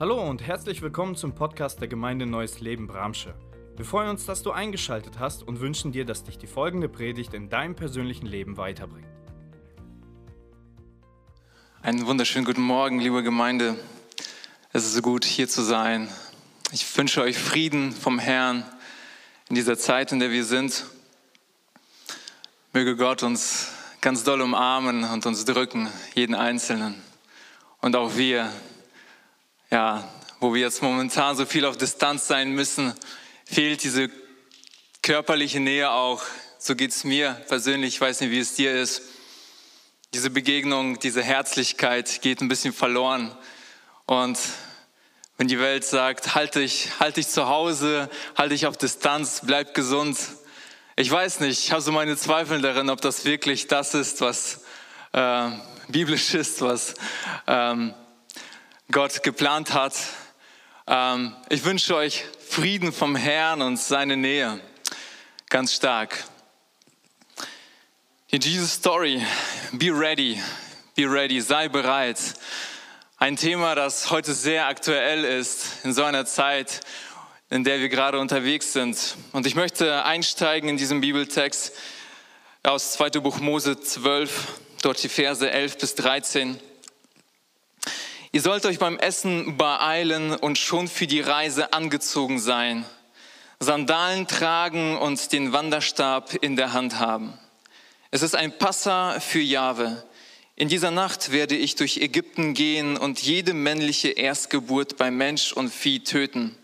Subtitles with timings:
[0.00, 3.32] Hallo und herzlich willkommen zum Podcast der Gemeinde Neues Leben Bramsche.
[3.76, 7.32] Wir freuen uns, dass du eingeschaltet hast und wünschen dir, dass dich die folgende Predigt
[7.32, 9.06] in deinem persönlichen Leben weiterbringt.
[11.80, 13.76] Einen wunderschönen guten Morgen, liebe Gemeinde.
[14.72, 16.08] Es ist so gut, hier zu sein.
[16.72, 18.64] Ich wünsche euch Frieden vom Herrn
[19.48, 20.86] in dieser Zeit, in der wir sind.
[22.72, 23.68] Möge Gott uns
[24.00, 26.96] ganz doll umarmen und uns drücken, jeden Einzelnen.
[27.80, 28.50] Und auch wir,
[29.74, 32.94] ja, wo wir jetzt momentan so viel auf Distanz sein müssen,
[33.44, 34.08] fehlt diese
[35.02, 36.22] körperliche Nähe auch.
[36.60, 39.02] So geht es mir persönlich, ich weiß nicht, wie es dir ist.
[40.14, 43.36] Diese Begegnung, diese Herzlichkeit geht ein bisschen verloren.
[44.06, 44.38] Und
[45.38, 49.74] wenn die Welt sagt, halt dich, halt dich zu Hause, halt dich auf Distanz, bleib
[49.74, 50.16] gesund.
[50.94, 54.60] Ich weiß nicht, ich habe so meine Zweifel darin, ob das wirklich das ist, was
[55.10, 55.50] äh,
[55.88, 56.94] biblisch ist, was
[57.48, 57.92] ähm,
[58.94, 59.96] Gott geplant hat.
[60.86, 64.60] Ähm, ich wünsche euch Frieden vom Herrn und seine Nähe.
[65.50, 66.22] Ganz stark.
[68.28, 69.20] In Jesus Story,
[69.72, 70.40] be ready,
[70.94, 72.20] be ready, sei bereit.
[73.16, 76.78] Ein Thema, das heute sehr aktuell ist in so einer Zeit,
[77.50, 79.16] in der wir gerade unterwegs sind.
[79.32, 81.72] Und ich möchte einsteigen in diesem Bibeltext
[82.62, 83.10] aus 2.
[83.18, 86.60] Buch Mose 12, dort die Verse 11 bis 13.
[88.34, 92.84] Ihr sollt euch beim Essen beeilen und schon für die Reise angezogen sein,
[93.60, 97.38] Sandalen tragen und den Wanderstab in der Hand haben.
[98.10, 100.02] Es ist ein Passa für Jahwe.
[100.56, 105.72] In dieser Nacht werde ich durch Ägypten gehen und jede männliche Erstgeburt bei Mensch und
[105.72, 106.58] Vieh töten.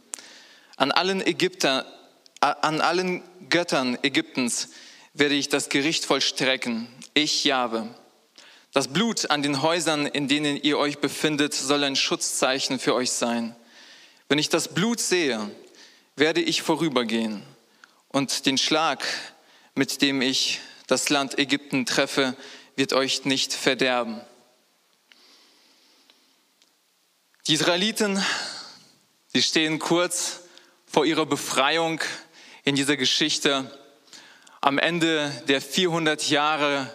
[0.77, 1.87] An allen Ägypter,
[2.41, 4.71] an allen Göttern Ägyptens
[5.15, 6.89] werde ich das Gericht vollstrecken.
[7.15, 7.95] Ich Jahwe.
[8.73, 13.11] Das Blut an den Häusern, in denen ihr euch befindet, soll ein Schutzzeichen für euch
[13.11, 13.57] sein.
[14.29, 15.51] Wenn ich das Blut sehe,
[16.15, 17.43] werde ich vorübergehen
[18.11, 19.05] und den Schlag,
[19.75, 22.37] mit dem ich das Land Ägypten treffe,
[22.77, 24.21] wird euch nicht verderben.
[27.49, 28.25] Die Israeliten,
[29.27, 30.43] sie stehen kurz
[30.87, 32.01] vor ihrer Befreiung
[32.63, 33.69] in dieser Geschichte
[34.61, 36.95] am Ende der 400 Jahre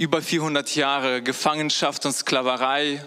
[0.00, 3.04] über 400 Jahre Gefangenschaft und Sklaverei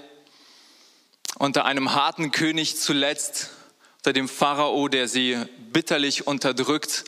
[1.39, 3.49] unter einem harten König zuletzt,
[3.97, 5.39] unter dem Pharao, der sie
[5.71, 7.05] bitterlich unterdrückt.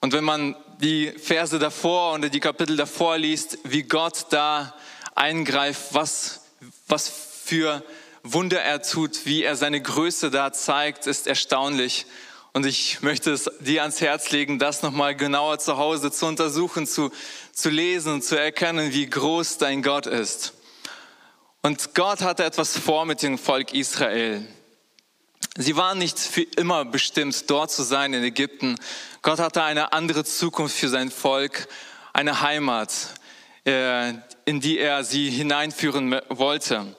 [0.00, 4.76] Und wenn man die Verse davor und die Kapitel davor liest, wie Gott da
[5.16, 6.42] eingreift, was,
[6.86, 7.82] was für
[8.22, 12.06] Wunder er tut, wie er seine Größe da zeigt, ist erstaunlich.
[12.52, 16.86] Und ich möchte es dir ans Herz legen, das nochmal genauer zu Hause zu untersuchen,
[16.86, 17.12] zu,
[17.60, 20.54] zu lesen und zu erkennen, wie groß dein Gott ist.
[21.62, 24.46] Und Gott hatte etwas vor mit dem Volk Israel.
[25.56, 28.76] Sie waren nicht für immer bestimmt, dort zu sein in Ägypten.
[29.20, 31.68] Gott hatte eine andere Zukunft für sein Volk,
[32.12, 32.92] eine Heimat,
[33.66, 34.14] äh,
[34.46, 36.96] in die er sie hineinführen wollte.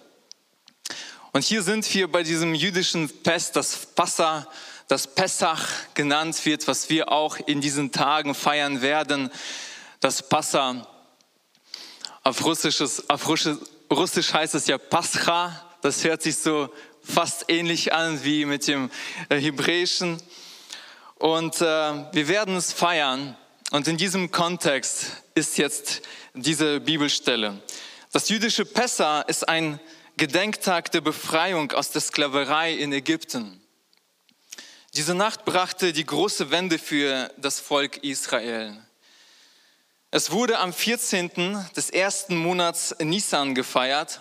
[1.32, 4.48] Und hier sind wir bei diesem jüdischen Fest, das Passa,
[4.88, 9.32] das Pessach genannt wird, was wir auch in diesen Tagen feiern werden,
[10.02, 10.88] das Passa.
[12.24, 16.70] Auf, Russisches, auf Russisch heißt es ja Pascha, das hört sich so
[17.04, 18.92] fast ähnlich an wie mit dem
[19.30, 20.22] äh, Hebräischen.
[21.16, 21.64] Und äh,
[22.14, 23.38] wir werden es feiern.
[23.72, 26.02] Und in diesem Kontext ist jetzt
[26.34, 27.62] diese Bibelstelle.
[28.12, 29.80] Das jüdische Pessa ist ein
[30.18, 33.62] Gedenktag der Befreiung aus der Sklaverei in Ägypten.
[34.96, 38.78] Diese Nacht brachte die große Wende für das Volk Israel.
[40.14, 41.58] Es wurde am 14.
[41.74, 44.20] des ersten Monats Nisan gefeiert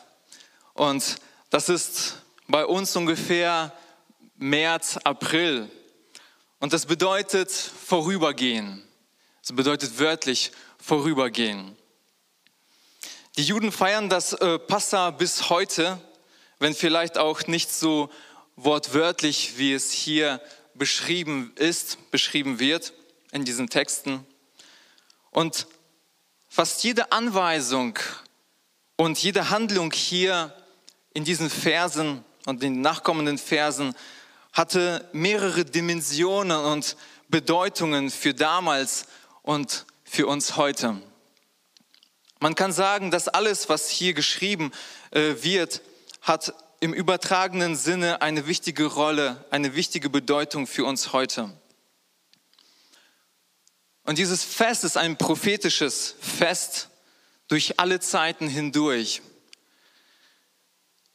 [0.72, 1.16] und
[1.50, 3.72] das ist bei uns ungefähr
[4.36, 5.68] März, April.
[6.60, 8.86] Und das bedeutet vorübergehen.
[9.42, 11.76] Das bedeutet wörtlich vorübergehen.
[13.36, 16.00] Die Juden feiern das äh, Passa bis heute,
[16.60, 18.10] wenn vielleicht auch nicht so
[18.54, 20.40] wortwörtlich, wie es hier
[20.74, 22.92] beschrieben ist, beschrieben wird
[23.32, 24.24] in diesen Texten.
[25.32, 25.66] Und
[26.50, 27.98] fast jede Anweisung
[28.96, 30.52] und jede Handlung hier
[31.14, 33.94] in diesen Versen und den nachkommenden Versen
[34.52, 36.96] hatte mehrere Dimensionen und
[37.28, 39.06] Bedeutungen für damals
[39.42, 41.00] und für uns heute.
[42.40, 44.72] Man kann sagen, dass alles, was hier geschrieben
[45.12, 45.82] äh, wird,
[46.20, 51.50] hat im übertragenen Sinne eine wichtige Rolle, eine wichtige Bedeutung für uns heute.
[54.10, 56.88] Und dieses Fest ist ein prophetisches Fest
[57.46, 59.22] durch alle Zeiten hindurch.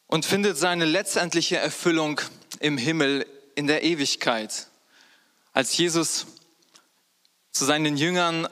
[0.07, 2.21] und findet seine letztendliche Erfüllung
[2.62, 4.68] im Himmel in der Ewigkeit.
[5.51, 6.25] Als Jesus
[7.51, 8.47] zu seinen Jüngern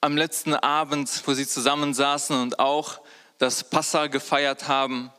[0.00, 3.02] am letzten Abend, wo sie zusammensaßen und auch
[3.36, 5.12] das Passa gefeiert haben,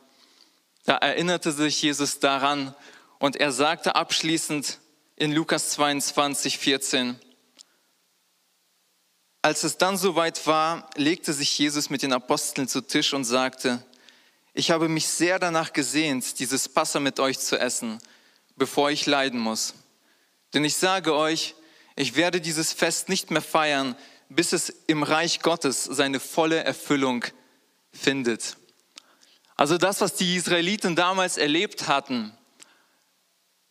[0.86, 2.74] da erinnerte sich Jesus daran
[3.20, 4.80] und er sagte abschließend
[5.14, 7.20] in Lukas 22, 14,
[9.46, 13.80] als es dann soweit war, legte sich Jesus mit den Aposteln zu Tisch und sagte,
[14.54, 18.00] ich habe mich sehr danach gesehnt, dieses Passa mit euch zu essen,
[18.56, 19.74] bevor ich leiden muss.
[20.52, 21.54] Denn ich sage euch,
[21.94, 23.94] ich werde dieses Fest nicht mehr feiern,
[24.28, 27.24] bis es im Reich Gottes seine volle Erfüllung
[27.92, 28.56] findet.
[29.54, 32.36] Also das, was die Israeliten damals erlebt hatten,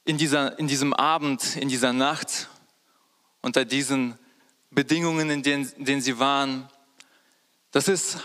[0.05, 2.47] in, dieser, in diesem Abend, in dieser Nacht,
[3.41, 4.17] unter diesen
[4.75, 6.69] Bedingungen, in denen, in denen sie waren,
[7.71, 8.19] das ist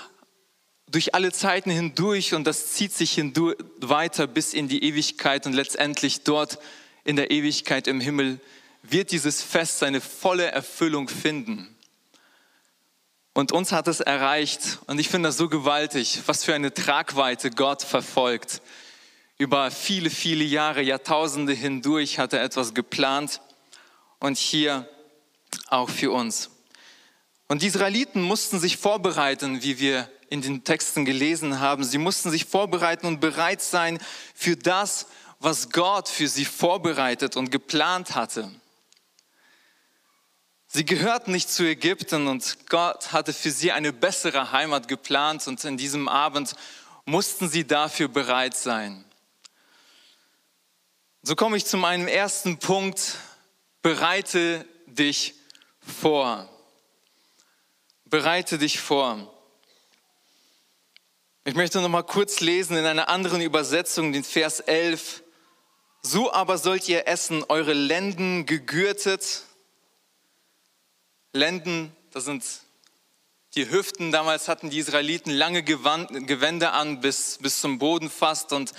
[0.91, 5.52] durch alle Zeiten hindurch und das zieht sich hindurch weiter bis in die Ewigkeit und
[5.52, 6.58] letztendlich dort
[7.05, 8.41] in der Ewigkeit im Himmel
[8.82, 11.76] wird dieses Fest seine volle Erfüllung finden.
[13.32, 17.50] Und uns hat es erreicht und ich finde das so gewaltig, was für eine Tragweite
[17.50, 18.61] Gott verfolgt.
[19.38, 23.41] Über viele, viele Jahre, Jahrtausende hindurch hat er etwas geplant
[24.19, 24.88] und hier
[25.72, 26.50] auch für uns.
[27.49, 31.82] Und die Israeliten mussten sich vorbereiten, wie wir in den Texten gelesen haben.
[31.82, 33.99] Sie mussten sich vorbereiten und bereit sein
[34.34, 35.06] für das,
[35.40, 38.49] was Gott für sie vorbereitet und geplant hatte.
[40.69, 45.64] Sie gehörten nicht zu Ägypten und Gott hatte für sie eine bessere Heimat geplant und
[45.64, 46.55] in diesem Abend
[47.06, 49.05] mussten sie dafür bereit sein.
[51.23, 53.16] So komme ich zu meinem ersten Punkt.
[53.82, 55.34] Bereite dich
[55.90, 56.48] vor.
[58.06, 59.32] Bereite dich vor.
[61.44, 65.22] Ich möchte noch mal kurz lesen in einer anderen Übersetzung den Vers 11.
[66.02, 69.44] So aber sollt ihr essen, eure Lenden gegürtet,
[71.32, 72.44] Lenden, das sind
[73.54, 74.10] die Hüften.
[74.10, 78.52] Damals hatten die Israeliten lange Gewände an, bis, bis zum Boden fast.
[78.52, 78.72] Und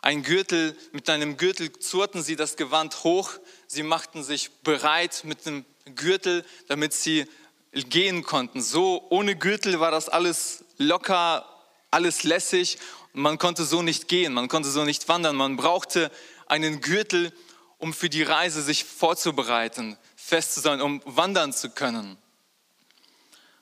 [0.00, 3.32] ein Gürtel, mit einem Gürtel zurten sie das Gewand hoch.
[3.66, 7.26] Sie machten sich bereit mit dem Gürtel, damit sie
[7.72, 8.60] gehen konnten.
[8.62, 11.44] So ohne Gürtel war das alles locker,
[11.90, 12.78] alles lässig.
[13.12, 15.36] Man konnte so nicht gehen, man konnte so nicht wandern.
[15.36, 16.10] Man brauchte
[16.46, 17.32] einen Gürtel,
[17.78, 19.96] um für die Reise sich vorzubereiten
[20.28, 22.18] fest zu sein, um wandern zu können.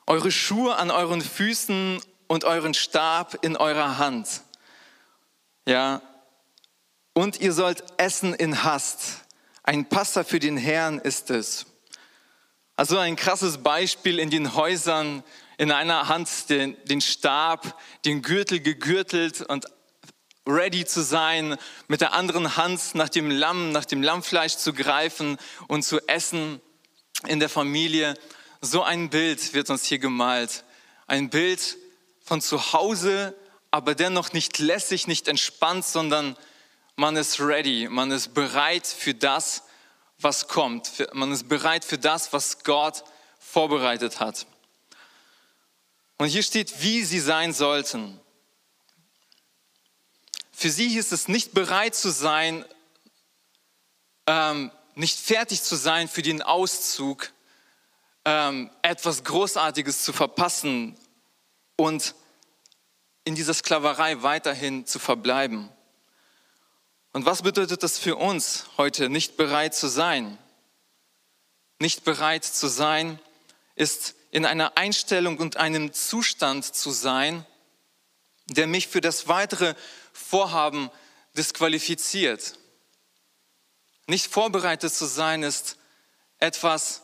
[0.06, 4.42] Eure Schuhe an euren Füßen und euren Stab in eurer Hand.
[5.64, 6.02] Ja,
[7.12, 9.24] und ihr sollt essen in Hast.
[9.62, 11.66] Ein Passer für den Herrn ist es.
[12.76, 15.24] Also ein krasses Beispiel in den Häusern,
[15.56, 19.64] in einer Hand den, den Stab, den Gürtel gegürtelt und
[20.46, 21.56] ready zu sein,
[21.88, 25.38] mit der anderen Hand nach dem Lamm, nach dem Lammfleisch zu greifen
[25.68, 26.60] und zu essen
[27.26, 28.14] in der Familie.
[28.60, 30.62] So ein Bild wird uns hier gemalt.
[31.06, 31.78] Ein Bild
[32.22, 33.34] von zu Hause,
[33.70, 36.36] aber dennoch nicht lässig, nicht entspannt, sondern
[36.94, 39.62] man ist ready, man ist bereit für das,
[40.18, 41.06] was kommt.
[41.12, 43.04] Man ist bereit für das, was Gott
[43.38, 44.46] vorbereitet hat.
[46.18, 48.20] Und hier steht, wie sie sein sollten.
[50.52, 52.64] Für sie hieß es nicht bereit zu sein,
[54.26, 57.32] ähm, nicht fertig zu sein für den Auszug,
[58.24, 60.98] ähm, etwas Großartiges zu verpassen
[61.76, 62.14] und
[63.24, 65.70] in dieser Sklaverei weiterhin zu verbleiben.
[67.16, 70.36] Und was bedeutet das für uns heute, nicht bereit zu sein?
[71.78, 73.18] Nicht bereit zu sein
[73.74, 77.46] ist in einer Einstellung und einem Zustand zu sein,
[78.50, 79.74] der mich für das weitere
[80.12, 80.90] Vorhaben
[81.34, 82.58] disqualifiziert.
[84.06, 85.78] Nicht vorbereitet zu sein ist
[86.38, 87.00] etwas,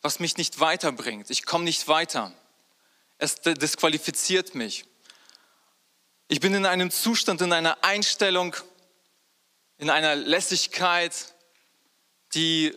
[0.00, 1.30] was mich nicht weiterbringt.
[1.30, 2.32] Ich komme nicht weiter.
[3.18, 4.86] Es disqualifiziert mich.
[6.26, 8.56] Ich bin in einem Zustand, in einer Einstellung,
[9.82, 11.34] in einer Lässigkeit,
[12.36, 12.72] die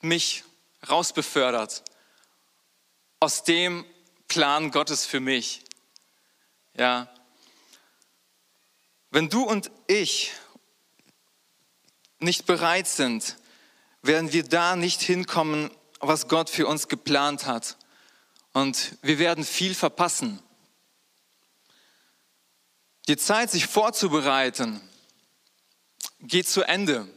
[0.00, 0.42] mich
[0.88, 1.84] rausbefördert
[3.20, 3.84] aus dem
[4.26, 5.62] Plan Gottes für mich.
[6.78, 7.12] Ja,
[9.10, 10.32] wenn du und ich
[12.20, 13.36] nicht bereit sind,
[14.00, 17.76] werden wir da nicht hinkommen, was Gott für uns geplant hat.
[18.54, 20.42] Und wir werden viel verpassen.
[23.08, 24.80] Die Zeit, sich vorzubereiten,
[26.22, 27.08] geht zu Ende.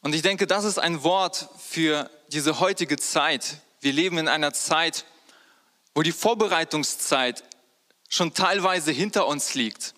[0.00, 3.58] Und ich denke, das ist ein Wort für diese heutige Zeit.
[3.80, 5.04] Wir leben in einer Zeit,
[5.94, 7.42] wo die Vorbereitungszeit
[8.08, 9.94] schon teilweise hinter uns liegt.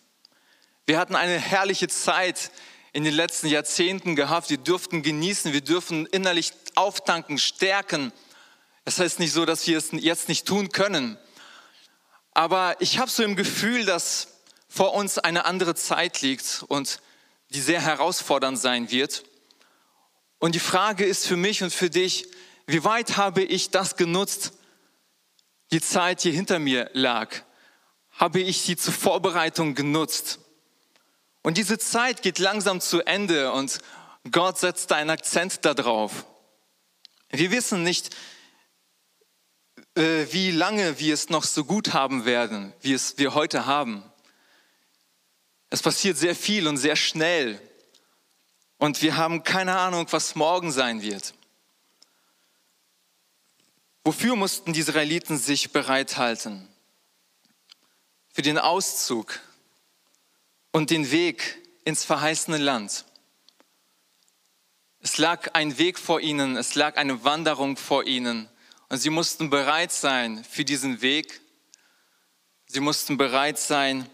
[0.86, 2.50] Wir hatten eine herrliche Zeit
[2.92, 4.50] in den letzten Jahrzehnten gehabt.
[4.50, 8.12] Wir durften genießen, wir dürfen innerlich auftanken, stärken.
[8.84, 11.18] Das heißt nicht so, dass wir es jetzt nicht tun können.
[12.32, 14.28] Aber ich habe so im Gefühl, dass
[14.68, 17.00] vor uns eine andere Zeit liegt und
[17.50, 19.24] die sehr herausfordernd sein wird.
[20.38, 22.26] Und die Frage ist für mich und für dich,
[22.66, 24.52] wie weit habe ich das genutzt,
[25.72, 27.42] die Zeit, die hinter mir lag?
[28.12, 30.38] Habe ich sie zur Vorbereitung genutzt?
[31.42, 33.78] Und diese Zeit geht langsam zu Ende und
[34.30, 36.26] Gott setzt einen Akzent darauf.
[37.30, 38.14] Wir wissen nicht,
[39.94, 44.09] äh, wie lange wir es noch so gut haben werden, wie es wir heute haben.
[45.70, 47.60] Es passiert sehr viel und sehr schnell.
[48.78, 51.34] Und wir haben keine Ahnung, was morgen sein wird.
[54.04, 56.68] Wofür mussten die Israeliten sich bereithalten?
[58.32, 59.38] Für den Auszug
[60.72, 63.04] und den Weg ins verheißene Land.
[65.00, 68.48] Es lag ein Weg vor ihnen, es lag eine Wanderung vor ihnen
[68.88, 71.40] und sie mussten bereit sein für diesen Weg.
[72.66, 74.08] Sie mussten bereit sein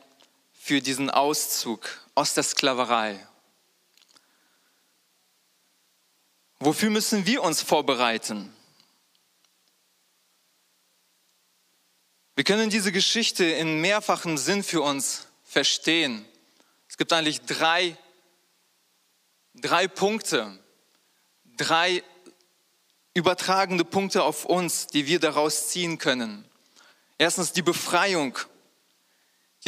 [0.66, 3.24] für diesen Auszug aus der Sklaverei.
[6.58, 8.52] Wofür müssen wir uns vorbereiten?
[12.34, 16.26] Wir können diese Geschichte in mehrfachem Sinn für uns verstehen.
[16.88, 17.96] Es gibt eigentlich drei,
[19.54, 20.58] drei Punkte,
[21.44, 22.02] drei
[23.14, 26.44] übertragende Punkte auf uns, die wir daraus ziehen können.
[27.18, 28.36] Erstens die Befreiung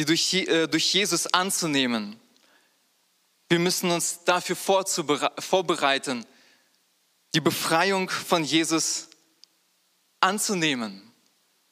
[0.05, 2.19] durch, äh, durch Jesus anzunehmen.
[3.49, 6.25] Wir müssen uns dafür vorbereiten,
[7.33, 9.09] die Befreiung von Jesus
[10.19, 11.11] anzunehmen,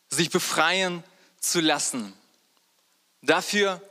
[0.09, 1.03] sich befreien
[1.39, 2.13] zu lassen.
[3.21, 3.81] Dafür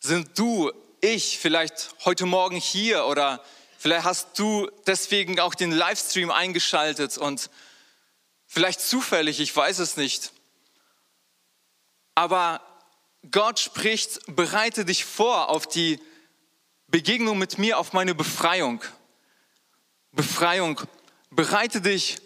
[0.00, 3.44] sind du, ich vielleicht heute Morgen hier oder
[3.78, 7.50] vielleicht hast du deswegen auch den Livestream eingeschaltet und
[8.46, 10.32] vielleicht zufällig, ich weiß es nicht.
[12.14, 12.60] Aber
[13.28, 16.00] Gott spricht, bereite dich vor auf die
[16.86, 18.82] Begegnung mit mir, auf meine Befreiung.
[20.12, 20.80] Befreiung.
[21.30, 22.16] Bereite dich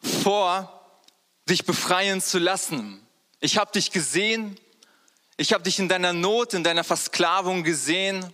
[0.00, 1.00] vor,
[1.48, 3.06] dich befreien zu lassen.
[3.40, 4.58] Ich habe dich gesehen,
[5.36, 8.32] ich habe dich in deiner Not, in deiner Versklavung gesehen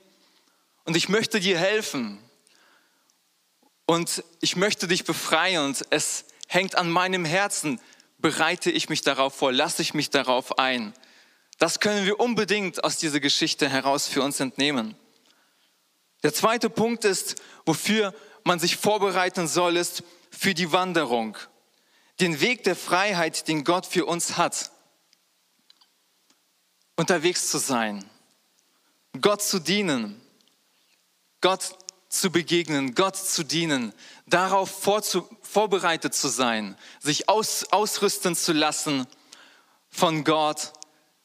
[0.85, 2.19] und ich möchte dir helfen.
[3.87, 7.81] Und ich möchte dich befreien und es hängt an meinem Herzen.
[8.19, 10.95] Bereite ich mich darauf vor, lasse ich mich darauf ein.
[11.63, 14.97] Das können wir unbedingt aus dieser Geschichte heraus für uns entnehmen.
[16.25, 20.03] Der zweite Punkt ist, wofür man sich vorbereiten soll, ist
[20.33, 21.39] für die Wanderung.
[22.19, 24.73] Den Weg der Freiheit, den Gott für uns hat.
[26.97, 28.11] Unterwegs zu sein,
[29.21, 30.21] Gott zu dienen,
[31.43, 31.77] Gott
[32.09, 33.95] zu begegnen, Gott zu dienen,
[34.27, 34.83] darauf
[35.43, 39.07] vorbereitet zu sein, sich aus, ausrüsten zu lassen
[39.91, 40.73] von Gott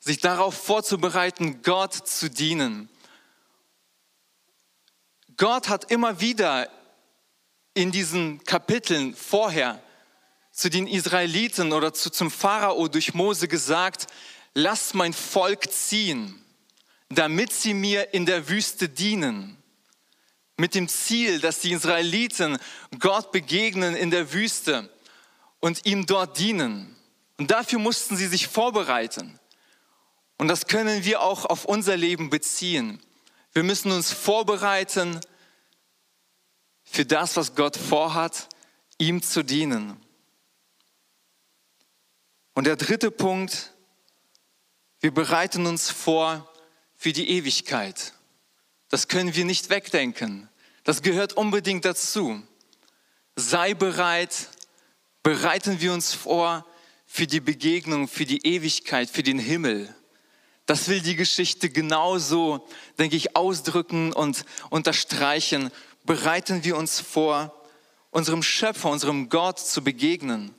[0.08, 2.90] sich darauf vorzubereiten, Gott zu dienen.
[5.36, 6.70] Gott hat immer wieder
[7.76, 9.82] in diesen Kapiteln vorher
[10.52, 14.08] zu den Israeliten oder zu, zum Pharao durch Mose gesagt,
[14.56, 16.44] lass mein Volk ziehen,
[17.10, 19.62] damit sie mir in der Wüste dienen.
[20.56, 22.58] Mit dem Ziel, dass die Israeliten
[22.98, 24.90] Gott begegnen in der Wüste
[25.60, 26.96] und ihm dort dienen.
[27.38, 29.40] Und dafür mussten sie sich vorbereiten.
[30.38, 33.02] Und das können wir auch auf unser Leben beziehen.
[33.54, 35.20] Wir müssen uns vorbereiten
[36.84, 38.48] für das, was Gott vorhat,
[38.98, 40.00] ihm zu dienen.
[42.54, 43.74] Und der dritte Punkt,
[45.00, 46.52] wir bereiten uns vor
[46.96, 48.14] für die Ewigkeit.
[48.90, 50.50] Das können wir nicht wegdenken.
[50.84, 52.42] Das gehört unbedingt dazu.
[53.36, 54.50] Sei bereit,
[55.22, 56.66] bereiten wir uns vor
[57.06, 59.94] für die Begegnung, für die Ewigkeit, für den Himmel.
[60.68, 62.68] Das will die Geschichte genauso,
[63.00, 65.72] denke ich, ausdrücken und unterstreichen.
[66.04, 67.54] Bereiten wir uns vor,
[68.12, 70.54] unserem Schöpfer, unserem Gott zu begegnen,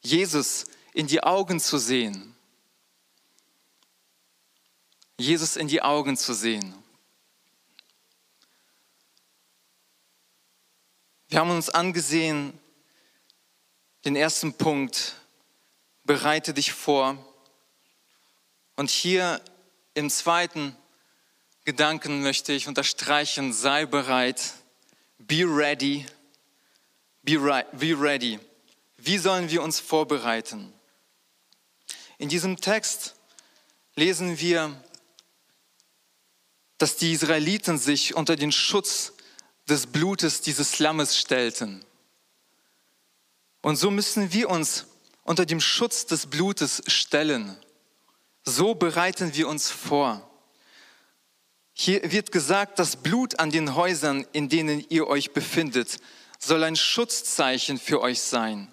[0.00, 2.36] Jesus in die Augen zu sehen.
[5.18, 6.74] Jesus in die Augen zu sehen.
[11.28, 12.56] Wir haben uns angesehen,
[14.04, 15.16] den ersten Punkt,
[16.04, 17.31] bereite dich vor
[18.76, 19.40] und hier
[19.94, 20.76] im zweiten
[21.64, 24.54] Gedanken möchte ich unterstreichen, sei bereit,
[25.18, 26.06] be ready,
[27.22, 27.38] be,
[27.72, 28.38] be ready.
[28.96, 30.72] Wie sollen wir uns vorbereiten?
[32.18, 33.14] In diesem Text
[33.94, 34.76] lesen wir
[36.82, 39.12] dass die Israeliten sich unter den Schutz
[39.68, 41.84] des Blutes dieses Lammes stellten.
[43.60, 44.86] Und so müssen wir uns
[45.22, 47.56] unter dem Schutz des Blutes stellen.
[48.44, 50.28] So bereiten wir uns vor.
[51.74, 55.98] Hier wird gesagt, das Blut an den Häusern, in denen ihr euch befindet,
[56.38, 58.68] soll ein Schutzzeichen für euch sein.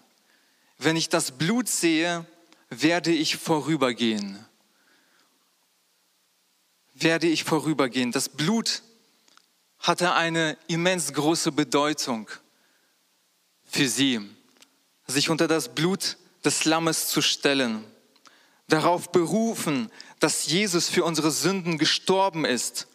[0.77, 2.25] Wenn ich das Blut sehe,
[2.69, 4.45] werde ich vorübergehen.
[6.93, 8.11] Werde ich vorübergehen.
[8.11, 8.81] Das Blut
[9.79, 12.29] hatte eine immens große Bedeutung
[13.65, 14.19] für sie,
[15.07, 17.85] sich unter das Blut des Lammes zu stellen,
[18.69, 22.87] darauf berufen, dass Jesus für unsere Sünden gestorben ist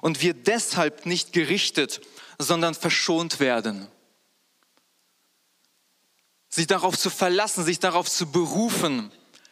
[0.00, 2.00] und wir deshalb nicht gerichtet,
[2.38, 3.88] sondern verschont werden.
[6.48, 9.10] Sich darauf zu verlassen, sich darauf zu berufen,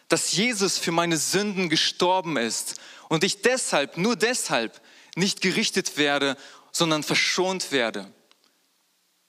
[0.08, 4.80] dass Jesus für meine Sünden gestorben ist und ich deshalb, nur deshalb
[5.16, 6.37] nicht gerichtet werde,
[6.72, 8.12] sondern verschont werde.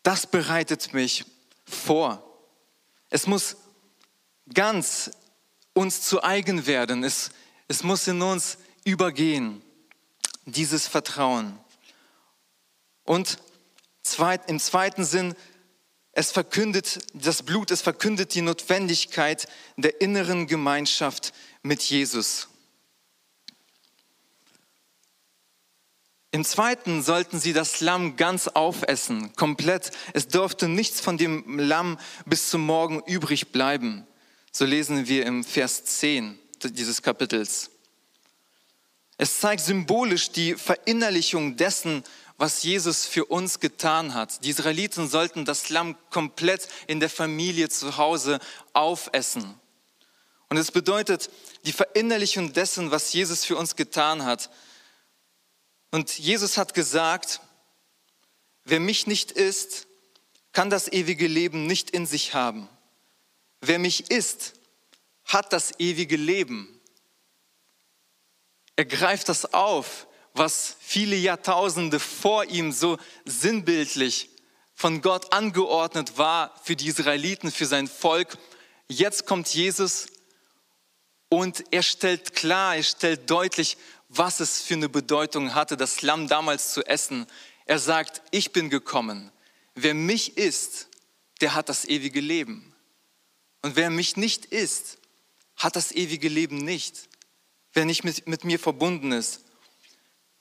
[0.04, 1.26] Das bereitet mich
[1.66, 2.24] vor.
[3.10, 3.58] Es muss
[4.54, 5.12] ganz
[5.74, 7.04] uns zu eigen werden.
[7.04, 7.32] Es,
[7.68, 9.62] es muss in uns übergehen,
[10.46, 11.58] dieses Vertrauen.
[13.04, 13.40] Und
[14.04, 15.36] zweit, im zweiten Sinn,
[16.14, 19.48] es verkündet, das Blut, es verkündet die Notwendigkeit
[19.78, 22.50] der inneren Gemeinschaft mit Jesus.
[26.34, 29.92] Im zweiten sollten sie das Lamm ganz aufessen, komplett.
[30.14, 34.08] Es durfte nichts von dem Lamm bis zum Morgen übrig bleiben.
[34.54, 37.72] So lesen wir im Vers 10 dieses Kapitels.
[39.18, 42.04] Es zeigt symbolisch die Verinnerlichung dessen,
[42.38, 44.44] was Jesus für uns getan hat.
[44.44, 48.40] Die Israeliten sollten das Lamm komplett in der Familie zu Hause
[48.74, 49.54] aufessen.
[50.50, 51.30] Und es bedeutet
[51.64, 54.50] die Verinnerlichung dessen, was Jesus für uns getan hat.
[55.92, 57.40] Und Jesus hat gesagt,
[58.66, 59.88] wer mich nicht isst,
[60.52, 62.68] kann das ewige Leben nicht in sich haben.
[63.62, 64.54] Wer mich isst,
[65.26, 66.82] hat das ewige Leben.
[68.76, 74.30] Er greift das auf, was viele Jahrtausende vor ihm so sinnbildlich
[74.74, 78.38] von Gott angeordnet war für die Israeliten, für sein Volk.
[78.88, 80.08] Jetzt kommt Jesus
[81.30, 83.78] und er stellt klar, er stellt deutlich,
[84.10, 87.28] was es für eine Bedeutung hatte, das Lamm damals zu essen.
[87.66, 89.32] Er sagt, ich bin gekommen.
[89.76, 90.90] Wer mich isst,
[91.40, 92.71] der hat das ewige Leben.
[93.62, 94.98] Und wer mich nicht isst,
[95.56, 97.10] hat das ewige Leben nicht.
[97.74, 99.44] Wer nicht mit, mit mir verbunden ist.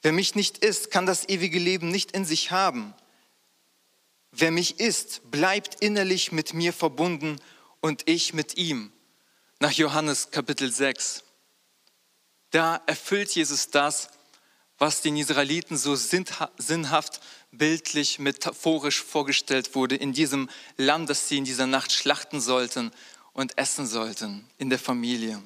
[0.02, 2.94] Wer mich nicht isst, kann das ewige Leben nicht in sich haben.
[4.33, 7.40] Wer mich isst, bleibt innerlich mit mir verbunden
[7.80, 8.92] und ich mit ihm.
[9.59, 11.24] Nach Johannes Kapitel 6.
[12.50, 14.09] Da erfüllt Jesus das,
[14.80, 17.20] was den Israeliten so sinnhaft,
[17.52, 22.90] bildlich, metaphorisch vorgestellt wurde in diesem Lamm, das sie in dieser Nacht schlachten sollten
[23.34, 25.42] und essen sollten in der Familie.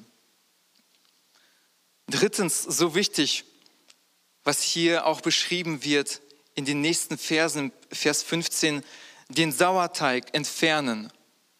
[2.07, 3.43] Drittens, so wichtig,
[4.45, 6.21] was hier auch beschrieben wird
[6.53, 8.83] in den nächsten Versen, Vers 15,
[9.27, 11.11] den Sauerteig entfernen.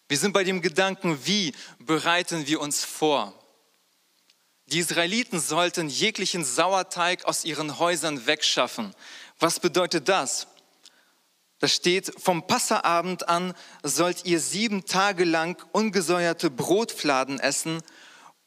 [0.08, 3.38] Wir sind bei dem Gedanken, wie bereiten wir uns vor?
[4.68, 8.96] Die Israeliten sollten jeglichen Sauerteig aus ihren Häusern wegschaffen.
[9.40, 10.48] Was bedeutet das?
[11.60, 17.82] Da steht, vom Passaabend an sollt ihr sieben Tage lang ungesäuerte Brotfladen essen.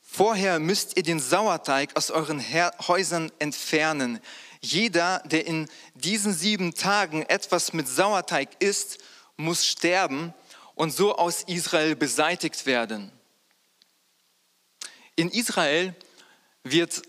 [0.02, 2.42] Vorher müsst ihr den Sauerteig aus euren
[2.86, 4.20] Häusern entfernen.
[4.60, 8.98] Jeder, der in diesen sieben Tagen etwas mit Sauerteig isst,
[9.36, 10.34] muss sterben
[10.74, 13.12] und so aus Israel beseitigt werden.
[15.14, 15.94] In Israel
[16.70, 17.02] wird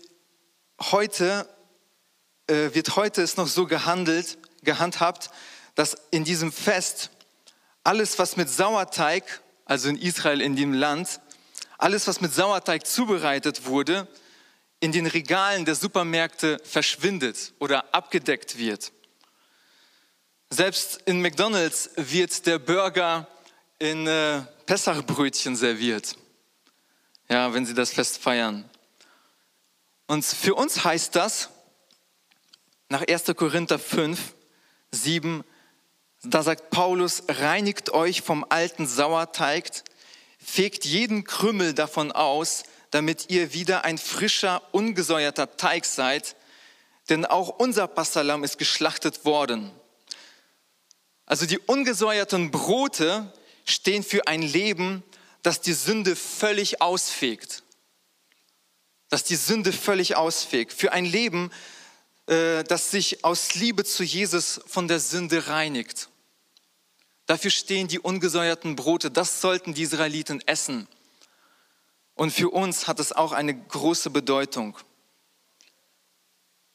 [0.80, 1.48] heute,
[2.46, 5.30] äh, wird heute es noch so gehandelt, gehandhabt,
[5.74, 7.10] dass in diesem Fest
[7.84, 11.20] alles, was mit Sauerteig, also in Israel, in dem Land,
[11.78, 14.06] alles, was mit Sauerteig zubereitet wurde,
[14.80, 18.92] in den Regalen der Supermärkte verschwindet oder abgedeckt wird.
[20.50, 23.26] Selbst in McDonald's wird der Burger
[23.78, 26.16] in äh, Pessachbrötchen serviert.
[27.28, 28.69] Ja, wenn sie das Fest feiern.
[30.10, 31.50] Und für uns heißt das,
[32.88, 33.26] nach 1.
[33.36, 34.34] Korinther 5,
[34.90, 35.44] 7,
[36.24, 39.70] da sagt Paulus, reinigt euch vom alten Sauerteig,
[40.44, 46.34] fegt jeden Krümmel davon aus, damit ihr wieder ein frischer, ungesäuerter Teig seid,
[47.08, 49.70] denn auch unser Passalam ist geschlachtet worden.
[51.24, 53.32] Also die ungesäuerten Brote
[53.64, 55.04] stehen für ein Leben,
[55.44, 57.62] das die Sünde völlig ausfegt.
[59.10, 60.72] Das die Sünde völlig ausfegt.
[60.72, 61.50] Für ein Leben,
[62.26, 66.08] äh, das sich aus Liebe zu Jesus von der Sünde reinigt.
[67.26, 69.10] Dafür stehen die ungesäuerten Brote.
[69.10, 70.88] Das sollten die Israeliten essen.
[72.14, 74.76] Und für uns hat es auch eine große Bedeutung.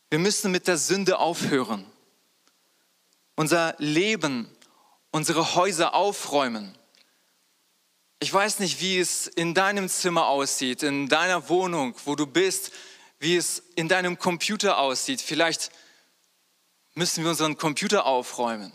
[0.09, 1.85] Wir müssen mit der Sünde aufhören.
[3.35, 4.49] Unser Leben,
[5.11, 6.77] unsere Häuser aufräumen.
[8.19, 12.71] Ich weiß nicht, wie es in deinem Zimmer aussieht, in deiner Wohnung, wo du bist,
[13.19, 15.21] wie es in deinem Computer aussieht.
[15.21, 15.71] Vielleicht
[16.93, 18.71] müssen wir unseren Computer aufräumen.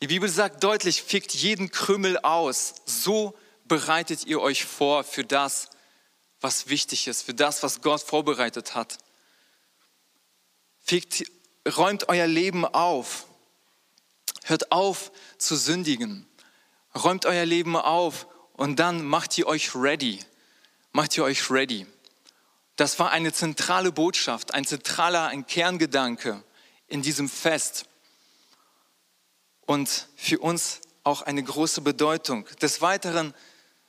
[0.00, 2.76] Die Bibel sagt deutlich, fickt jeden Krümmel aus.
[2.86, 5.68] So bereitet ihr euch vor für das,
[6.40, 8.98] was wichtig ist, für das, was Gott vorbereitet hat.
[10.78, 11.24] Fickt,
[11.76, 13.26] räumt euer Leben auf.
[14.44, 16.26] Hört auf zu sündigen.
[16.94, 20.18] Räumt euer Leben auf und dann macht ihr euch ready.
[20.92, 21.86] Macht ihr euch ready.
[22.76, 26.42] Das war eine zentrale Botschaft, ein zentraler, ein Kerngedanke
[26.88, 27.84] in diesem Fest.
[29.66, 32.46] Und für uns auch eine große Bedeutung.
[32.60, 33.34] Des Weiteren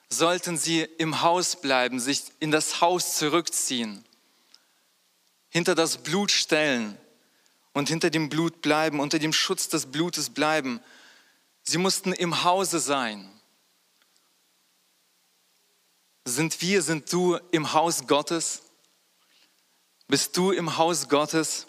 [0.10, 4.04] sollten sie im Haus bleiben, sich in das Haus zurückziehen,
[5.50, 6.98] hinter das Blut stellen
[7.74, 10.82] und hinter dem Blut bleiben, unter dem Schutz des Blutes bleiben.
[11.72, 13.32] Sie mussten im Hause sein.
[16.26, 18.64] Sind wir, sind du im Haus Gottes?
[20.06, 21.68] Bist du im Haus Gottes,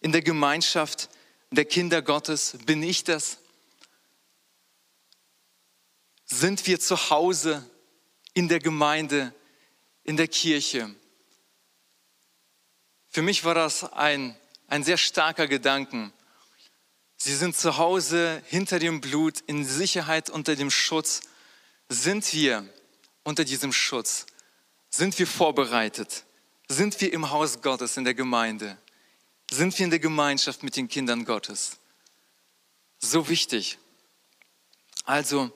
[0.00, 1.08] in der Gemeinschaft
[1.52, 2.58] der Kinder Gottes?
[2.66, 3.38] Bin ich das?
[6.24, 7.64] Sind wir zu Hause
[8.34, 9.32] in der Gemeinde,
[10.02, 10.92] in der Kirche?
[13.08, 16.12] Für mich war das ein, ein sehr starker Gedanken.
[17.18, 21.22] Sie sind zu Hause hinter dem Blut, in Sicherheit unter dem Schutz.
[21.88, 22.64] Sind wir
[23.24, 24.26] unter diesem Schutz?
[24.88, 26.24] Sind wir vorbereitet?
[26.68, 28.78] Sind wir im Haus Gottes, in der Gemeinde?
[29.50, 31.78] Sind wir in der Gemeinschaft mit den Kindern Gottes?
[33.00, 33.78] So wichtig.
[35.04, 35.50] Also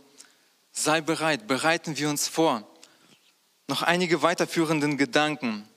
[0.72, 2.66] sei bereit, bereiten wir uns vor.
[3.68, 5.68] Noch einige weiterführenden Gedanken.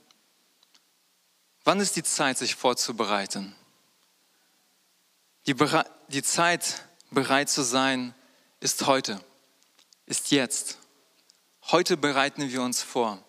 [1.63, 3.56] Wann ist die Zeit, sich vorzubereiten?
[5.47, 5.55] Die,
[6.08, 8.15] die Zeit, bereit zu sein,
[8.60, 9.23] ist heute,
[10.08, 10.79] ist jetzt.
[11.63, 13.23] Heute bereiten wir uns vor.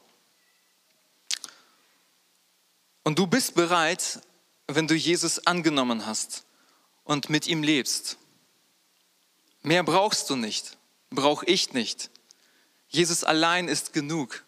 [3.04, 4.20] Und du bist bereit,
[4.66, 6.44] wenn du Jesus angenommen hast
[7.04, 8.16] und mit ihm lebst.
[9.62, 10.78] Mehr brauchst du nicht,
[11.10, 12.10] brauche ich nicht.
[12.88, 14.44] Jesus allein ist genug.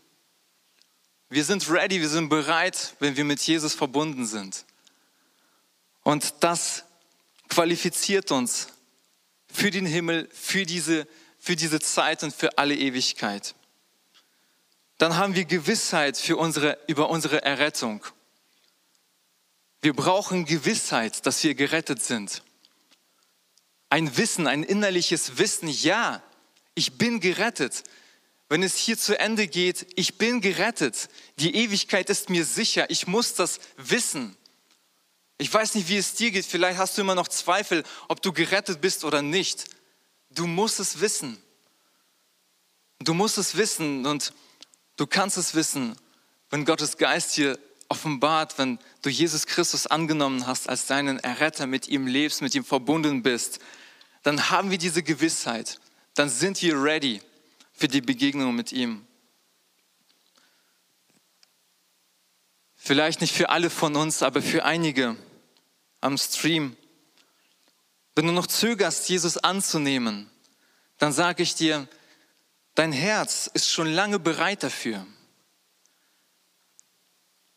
[1.29, 4.65] Wir sind ready, wir sind bereit, wenn wir mit Jesus verbunden sind.
[6.03, 6.85] Und das
[7.49, 8.69] qualifiziert uns
[9.53, 11.07] für den Himmel, für diese,
[11.39, 13.55] für diese Zeit und für alle Ewigkeit.
[14.99, 18.05] Dann haben wir Gewissheit für unsere, über unsere Errettung.
[19.81, 22.43] Wir brauchen Gewissheit, dass wir gerettet sind.
[23.91, 26.23] Ein Wissen, ein innerliches Wissen, ja,
[26.75, 27.85] ich bin gerettet.
[28.49, 31.09] Wenn es hier zu Ende geht, ich bin gerettet.
[31.37, 32.91] Die Ewigkeit ist mir sicher.
[32.91, 34.37] Ich muss das wissen.
[35.39, 36.45] Ich weiß nicht, wie es dir geht.
[36.45, 39.67] Vielleicht hast du immer noch Zweifel, ob du gerettet bist oder nicht.
[40.31, 41.39] Du musst es wissen.
[42.99, 44.33] Du musst es wissen und
[44.97, 45.97] du kannst es wissen,
[46.51, 47.57] wenn Gottes Geist hier
[47.89, 52.65] offenbart, wenn du Jesus Christus angenommen hast als deinen Erretter, mit ihm lebst, mit ihm
[52.65, 53.61] verbunden bist,
[54.25, 55.79] dann haben wir diese Gewissheit.
[56.15, 57.23] Dann sind wir ready
[57.73, 59.07] für die Begegnung mit ihm.
[62.75, 65.17] Vielleicht nicht für alle von uns, aber für einige
[66.01, 66.77] am Stream.
[68.15, 70.31] Wenn du noch zögerst, Jesus anzunehmen,
[70.99, 71.87] dann sage ich dir,
[72.75, 75.07] dein Herz ist schon lange bereit dafür.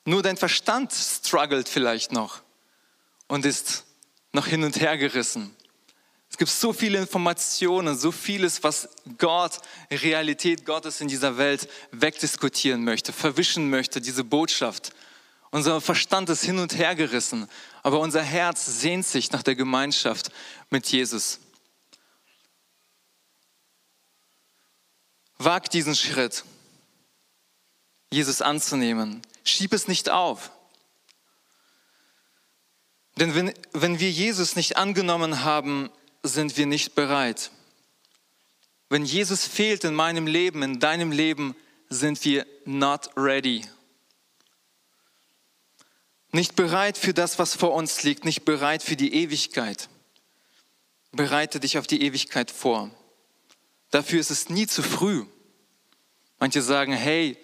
[0.05, 2.41] Nur dein Verstand struggelt vielleicht noch
[3.27, 3.85] und ist
[4.33, 5.55] noch hin und her gerissen.
[6.29, 9.59] Es gibt so viele Informationen, so vieles, was Gott,
[9.91, 14.93] Realität Gottes in dieser Welt wegdiskutieren möchte, verwischen möchte, diese Botschaft.
[15.51, 17.49] Unser Verstand ist hin und her gerissen,
[17.83, 20.31] aber unser Herz sehnt sich nach der Gemeinschaft
[20.69, 21.39] mit Jesus.
[25.37, 26.43] Wag diesen Schritt,
[28.11, 29.21] Jesus anzunehmen.
[29.43, 30.51] Schieb es nicht auf.
[33.15, 35.89] Denn wenn, wenn wir Jesus nicht angenommen haben,
[36.23, 37.51] sind wir nicht bereit.
[38.89, 41.55] Wenn Jesus fehlt in meinem Leben, in deinem Leben,
[41.89, 43.63] sind wir not ready.
[46.31, 49.89] Nicht bereit für das, was vor uns liegt, nicht bereit für die Ewigkeit.
[51.11, 52.89] Bereite dich auf die Ewigkeit vor.
[53.89, 55.25] Dafür ist es nie zu früh.
[56.39, 57.37] Manche sagen, hey,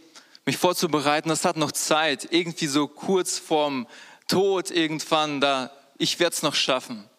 [0.46, 3.88] mich vorzubereiten, das hat noch Zeit, irgendwie so kurz vorm
[4.30, 7.10] Tod irgendwann, da ich werde es noch schaffen.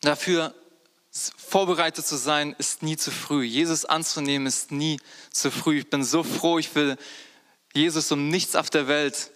[0.00, 0.54] Dafür
[1.36, 3.42] vorbereitet zu sein, ist nie zu früh.
[3.42, 5.00] Jesus anzunehmen, ist nie
[5.32, 5.78] zu früh.
[5.78, 6.96] Ich bin so froh, ich will
[7.74, 9.32] Jesus um nichts auf der Welt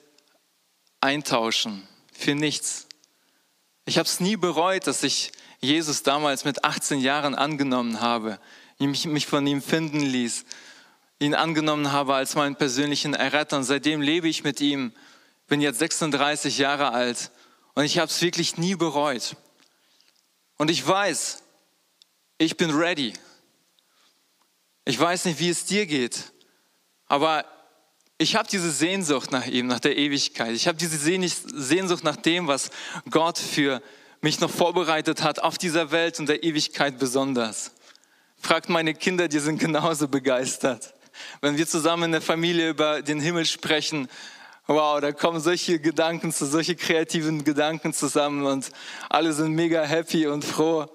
[1.03, 1.87] eintauschen.
[2.13, 2.87] Für nichts.
[3.85, 8.39] Ich habe es nie bereut, dass ich Jesus damals mit 18 Jahren angenommen habe,
[8.79, 10.45] mich, mich von ihm finden ließ,
[11.19, 13.57] ihn angenommen habe als meinen persönlichen Erretter.
[13.57, 14.93] Und seitdem lebe ich mit ihm,
[15.47, 17.31] bin jetzt 36 Jahre alt
[17.75, 19.37] und ich habe es wirklich nie bereut.
[20.59, 21.43] Und ich weiß,
[22.39, 23.13] ich bin ready.
[24.85, 26.33] Ich weiß nicht, wie es dir geht,
[27.07, 27.45] aber
[28.23, 30.53] ich habe diese Sehnsucht nach ihm, nach der Ewigkeit.
[30.53, 32.71] Ich habe diese Sehnsucht nach dem, was
[33.11, 33.83] Gott für
[34.21, 37.73] mich noch vorbereitet hat auf dieser Welt und der Ewigkeit besonders.
[38.39, 40.95] Fragt meine Kinder, die sind genauso begeistert.
[41.41, 44.09] Wenn wir zusammen in der Familie über den Himmel sprechen,
[44.69, 48.71] wow, da kommen solche Gedanken, solche kreativen Gedanken zusammen und
[49.09, 50.87] alle sind mega happy und froh.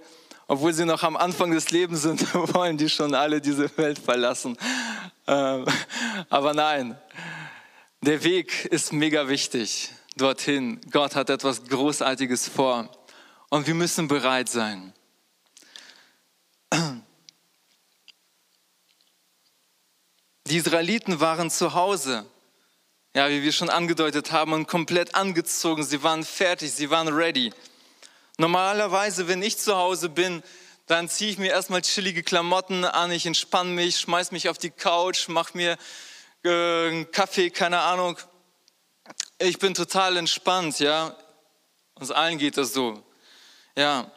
[0.49, 4.57] Obwohl sie noch am Anfang des Lebens sind, wollen die schon alle diese Welt verlassen.
[5.27, 5.65] Ähm,
[6.29, 6.97] aber nein,
[8.01, 10.79] der Weg ist mega wichtig dorthin.
[10.91, 12.89] Gott hat etwas Großartiges vor
[13.49, 14.93] und wir müssen bereit sein.
[20.47, 22.25] Die Israeliten waren zu Hause,
[23.13, 25.83] ja, wie wir schon angedeutet haben, und komplett angezogen.
[25.83, 27.51] Sie waren fertig, sie waren ready.
[28.37, 30.41] Normalerweise, wenn ich zu Hause bin,
[30.87, 34.69] dann ziehe ich mir erstmal chillige Klamotten an, ich entspanne mich, schmeiß mich auf die
[34.69, 35.77] Couch, mach mir
[36.43, 36.49] äh,
[36.87, 38.17] einen Kaffee, keine Ahnung.
[39.37, 41.15] Ich bin total entspannt, ja.
[41.95, 43.03] Uns allen geht das so.
[43.75, 44.09] Ja,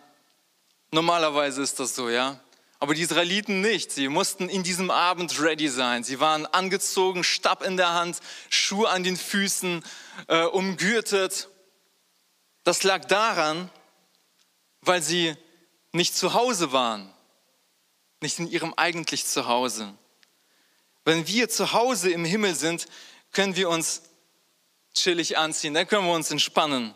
[0.93, 2.39] normalerweise ist das so, ja.
[2.79, 3.91] Aber die Israeliten nicht.
[3.91, 6.05] Sie mussten in diesem Abend ready sein.
[6.05, 9.85] Sie waren angezogen, Stab in der Hand, Schuhe an den Füßen,
[10.29, 11.49] äh, umgürtet.
[12.63, 13.71] Das lag daran,
[14.83, 15.37] weil sie
[15.93, 17.13] nicht zu Hause waren,
[18.21, 19.95] nicht in ihrem eigentlich Zuhause.
[21.05, 22.87] Wenn wir zu Hause im Himmel sind,
[23.33, 24.03] können wir uns
[24.95, 26.95] chillig anziehen, dann können wir uns entspannen.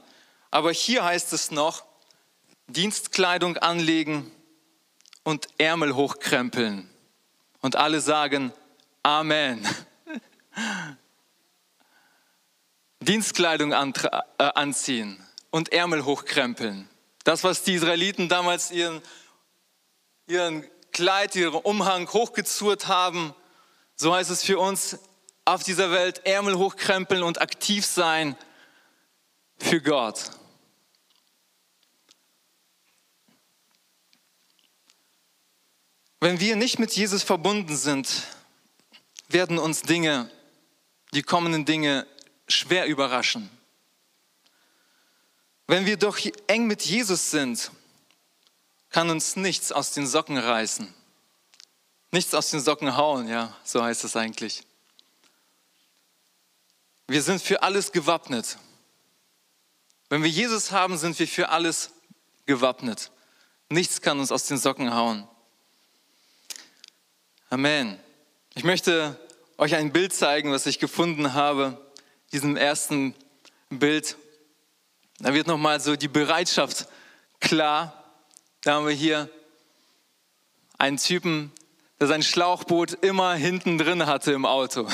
[0.51, 1.85] Aber hier heißt es noch,
[2.67, 4.31] Dienstkleidung anlegen
[5.23, 6.89] und Ärmel hochkrempeln.
[7.61, 8.53] Und alle sagen
[9.03, 9.67] Amen.
[13.01, 16.89] Dienstkleidung äh, anziehen und Ärmel hochkrempeln.
[17.25, 19.03] Das, was die Israeliten damals ihren,
[20.27, 23.35] ihren Kleid, ihren Umhang hochgezurrt haben,
[23.97, 24.99] so heißt es für uns
[25.45, 28.37] auf dieser Welt, Ärmel hochkrempeln und aktiv sein
[29.59, 30.31] für Gott.
[36.21, 38.09] Wenn wir nicht mit Jesus verbunden sind,
[39.29, 40.31] werden uns Dinge,
[41.13, 42.07] die kommenden Dinge
[42.49, 43.51] schwer überraschen.
[45.67, 47.71] Wenn wir doch eng mit Jesus sind,
[48.91, 50.93] kann uns nichts aus den Socken reißen.
[52.11, 54.63] Nichts aus den Socken hauen, ja, so heißt es eigentlich.
[57.09, 58.59] Wir sind für alles gewappnet.
[60.09, 61.91] Wenn wir Jesus haben, sind wir für alles
[62.47, 63.11] gewappnet.
[63.69, 65.27] Nichts kann uns aus den Socken hauen.
[67.51, 67.99] Amen.
[68.55, 69.19] Ich möchte
[69.59, 71.81] euch ein Bild zeigen, was ich gefunden habe,
[72.33, 73.15] diesem ersten
[73.71, 74.17] Bild.
[75.19, 76.89] Da wird nochmal so die Bereitschaft
[77.41, 78.05] klar.
[78.63, 79.29] Da haben wir hier
[80.79, 81.53] einen Typen,
[82.01, 84.89] der sein Schlauchboot immer hinten drin hatte im Auto.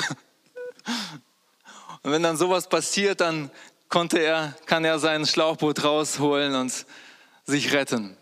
[2.03, 3.51] Und wenn dann sowas passiert, dann
[3.89, 6.85] konnte er, kann er sein Schlauchboot rausholen und
[7.45, 8.17] sich retten.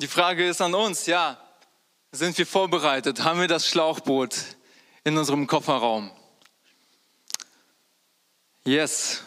[0.00, 1.38] Die Frage ist an uns, ja,
[2.12, 3.24] sind wir vorbereitet?
[3.24, 4.34] Haben wir das Schlauchboot
[5.04, 6.10] in unserem Kofferraum?
[8.64, 9.22] Yes.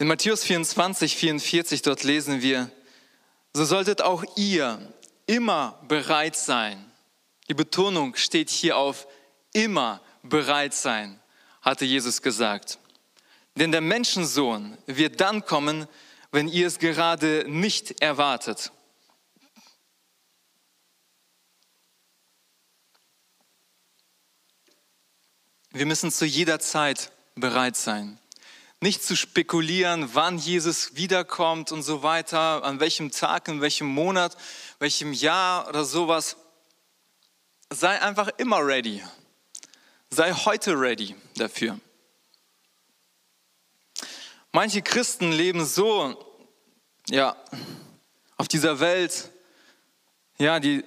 [0.00, 2.70] In Matthäus 24, 44, dort lesen wir,
[3.52, 4.94] so solltet auch ihr
[5.26, 6.90] immer bereit sein.
[7.50, 9.06] Die Betonung steht hier auf
[9.52, 11.20] immer bereit sein,
[11.60, 12.78] hatte Jesus gesagt.
[13.56, 15.86] Denn der Menschensohn wird dann kommen,
[16.32, 18.72] wenn ihr es gerade nicht erwartet.
[25.72, 28.19] Wir müssen zu jeder Zeit bereit sein.
[28.82, 34.38] Nicht zu spekulieren, wann Jesus wiederkommt und so weiter, an welchem Tag, in welchem Monat,
[34.78, 36.38] welchem Jahr oder sowas.
[37.68, 39.02] Sei einfach immer ready.
[40.08, 41.78] Sei heute ready dafür.
[44.50, 46.18] Manche Christen leben so,
[47.10, 47.36] ja,
[48.38, 49.30] auf dieser Welt,
[50.38, 50.84] ja, die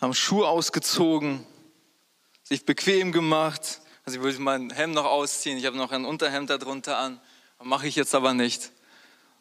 [0.00, 1.46] haben Schuhe ausgezogen,
[2.42, 6.48] sich bequem gemacht, Also ich würde mein Hemd noch ausziehen, ich habe noch ein Unterhemd
[6.48, 7.20] darunter an,
[7.62, 8.70] mache ich jetzt aber nicht.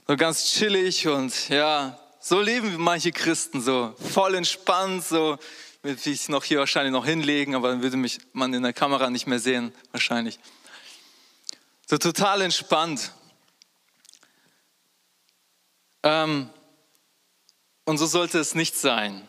[0.06, 5.38] So ganz chillig und ja, so leben manche Christen so, voll entspannt, so
[5.84, 9.10] will ich noch hier wahrscheinlich noch hinlegen, aber dann würde mich man in der Kamera
[9.10, 10.38] nicht mehr sehen, wahrscheinlich.
[11.90, 13.14] So total entspannt.
[16.04, 16.50] Ähm,
[17.86, 19.26] und so sollte es nicht sein.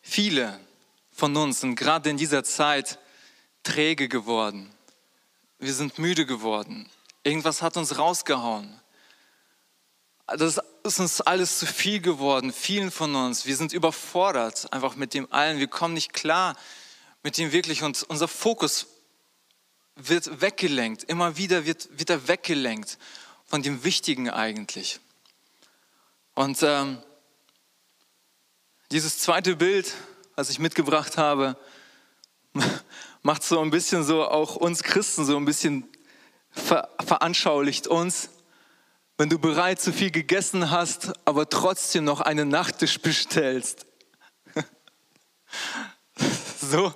[0.00, 0.58] Viele
[1.12, 2.98] von uns sind gerade in dieser Zeit
[3.64, 4.70] träge geworden.
[5.58, 6.88] Wir sind müde geworden.
[7.24, 8.80] Irgendwas hat uns rausgehauen.
[10.26, 13.44] Das ist uns alles zu viel geworden, vielen von uns.
[13.44, 15.58] Wir sind überfordert einfach mit dem allen.
[15.58, 16.56] Wir kommen nicht klar
[17.22, 18.86] mit dem wirklich und unser Fokus
[19.96, 21.04] wird weggelenkt.
[21.04, 22.98] Immer wieder wird, wird er weggelenkt
[23.44, 25.00] von dem Wichtigen eigentlich.
[26.34, 27.02] Und ähm,
[28.90, 29.92] dieses zweite Bild,
[30.34, 31.56] was ich mitgebracht habe,
[33.24, 35.88] macht so ein bisschen so auch uns Christen so ein bisschen
[36.50, 38.28] ver veranschaulicht uns,
[39.16, 43.86] wenn du bereits zu viel gegessen hast, aber trotzdem noch einen Nachtisch bestellst.
[46.60, 46.92] so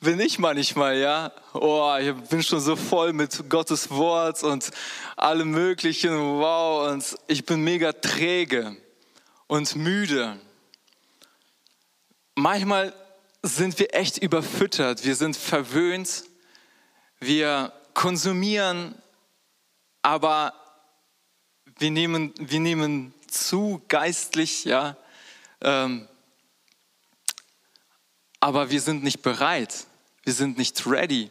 [0.00, 1.30] bin ich manchmal, ja.
[1.52, 4.70] Oh, ich bin schon so voll mit Gottes Wort und
[5.14, 8.76] allem Möglichen, wow, und ich bin mega träge
[9.46, 10.40] und müde.
[12.34, 12.94] Manchmal
[13.44, 16.24] sind wir echt überfüttert, wir sind verwöhnt,
[17.20, 18.94] wir konsumieren,
[20.00, 20.54] aber
[21.78, 24.96] wir nehmen, wir nehmen zu geistlich, ja,
[25.60, 26.08] ähm,
[28.40, 29.86] aber wir sind nicht bereit,
[30.22, 31.30] wir sind nicht ready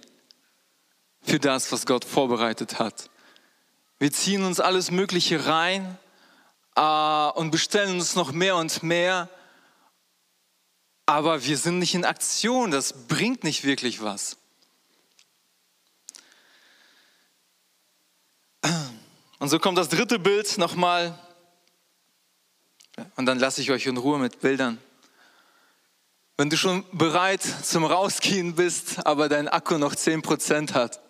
[1.24, 3.10] für das, was Gott vorbereitet hat.
[3.98, 5.98] Wir ziehen uns alles Mögliche rein
[6.76, 9.30] äh, und bestellen uns noch mehr und mehr
[11.06, 14.38] aber wir sind nicht in Aktion, das bringt nicht wirklich was.
[19.40, 21.20] Und so kommt das dritte Bild nochmal.
[23.18, 24.78] Und dann lasse ich euch in Ruhe mit Bildern.
[26.38, 31.02] Wenn du schon bereit zum Rausgehen bist, aber dein Akku noch 10% hat,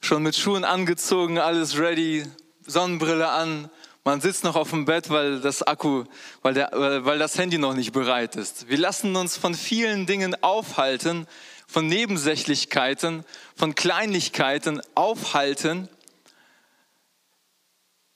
[0.00, 2.24] schon mit Schuhen angezogen, alles ready,
[2.64, 3.68] Sonnenbrille an,
[4.04, 6.04] man sitzt noch auf dem Bett, weil das Akku,
[6.42, 8.68] weil, der, weil das Handy noch nicht bereit ist.
[8.68, 11.26] Wir lassen uns von vielen Dingen aufhalten,
[11.66, 15.88] von Nebensächlichkeiten, von Kleinigkeiten aufhalten.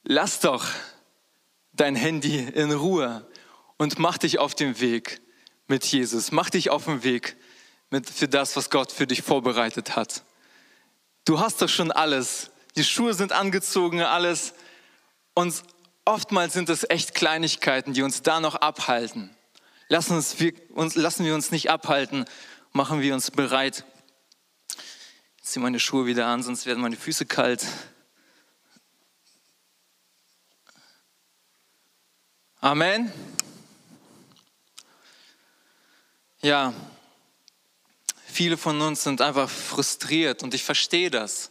[0.03, 0.66] Lass doch
[1.73, 3.27] dein Handy in Ruhe
[3.77, 5.20] und mach dich auf den Weg
[5.68, 6.33] mit Jesus.
[6.33, 7.37] Mach dich auf den Weg
[7.90, 10.25] mit, für das, was Gott für dich vorbereitet hat.
[11.25, 12.51] Du hast doch schon alles.
[12.77, 14.55] Die Schuhe sind angezogen, alles.
[15.35, 15.62] Und
[16.05, 19.35] oftmals sind es echt Kleinigkeiten, die uns da noch abhalten.
[19.88, 22.25] Lassen, uns, wir, uns, lassen wir uns nicht abhalten,
[22.73, 23.85] machen wir uns bereit.
[25.38, 27.67] Ich ziehe meine Schuhe wieder an, sonst werden meine Füße kalt.
[32.61, 33.12] Amen.
[36.40, 36.73] Ja,
[38.27, 41.51] viele von uns sind einfach frustriert und ich verstehe das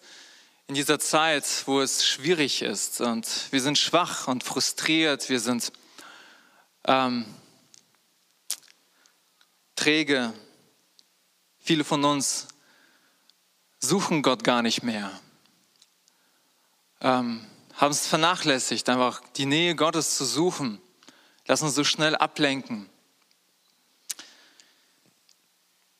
[0.68, 5.74] in dieser Zeit, wo es schwierig ist und wir sind schwach und frustriert, wir sind
[6.86, 7.26] ähm,
[9.76, 10.34] träge.
[11.60, 12.48] Viele von uns
[13.80, 15.12] suchen Gott gar nicht mehr,
[17.02, 20.82] ähm, haben es vernachlässigt, einfach die Nähe Gottes zu suchen,
[21.46, 22.90] lassen uns so schnell ablenken.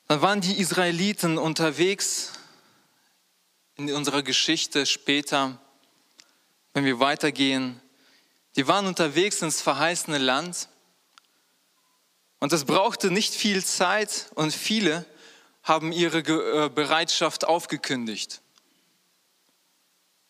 [0.08, 2.32] Dann waren die Israeliten unterwegs
[3.90, 5.60] in unserer Geschichte später,
[6.74, 7.82] wenn wir weitergehen.
[8.56, 10.70] Die waren unterwegs ins verheißene Land
[12.40, 15.06] und es brauchte nicht viel Zeit und viele
[15.64, 18.42] haben ihre äh, Bereitschaft aufgekündigt.